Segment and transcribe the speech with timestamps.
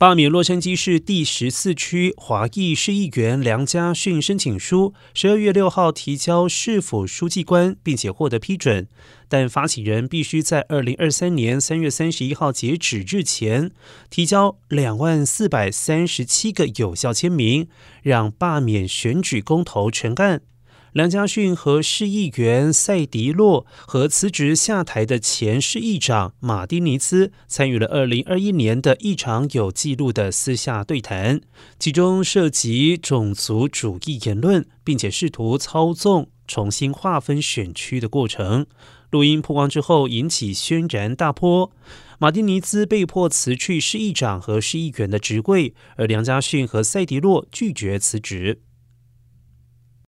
[0.00, 8.88] 罢免洛杉矶市第十四区华裔市议员梁家训申请书，十二月六号提交市府书记官，并且获得批准。
[9.28, 13.72] 但发起人必须在二零二三年三月三十一号截止日前
[14.08, 17.68] 提交两万四百三十七个有效签名，
[18.02, 20.40] 让罢免选举公投成案。
[20.92, 31.40] 梁家训和市议员塞迪洛和辞职下台的前市议长马丁尼兹参与了二零二一年的一场有记录的私下对谈，
[31.78, 38.66] 其中涉及种族主义言论，并且试图操纵重新划分选区的过程。
[39.10, 41.70] 录音曝光之后，引起轩然大波。
[42.18, 48.60] 马丁尼兹被迫辞去市议长和市议员的职位，而梁家训和塞迪洛拒绝辞职。